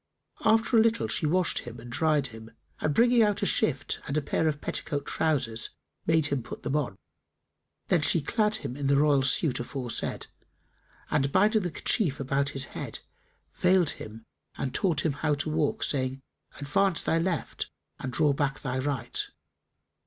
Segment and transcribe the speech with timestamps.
[0.43, 4.17] After a little, she washed him and dried him and bringing out a shift and
[4.17, 5.69] a pair of petticoat trousers
[6.07, 6.95] made him put them on.
[7.89, 10.25] Then she clad him in the royal suit aforesaid
[11.11, 12.97] and, binding the kerchief about his head,
[13.53, 14.23] veiled him
[14.57, 16.19] and taught him how to walk, saying,
[16.59, 19.27] "Advance thy left and draw back thy right."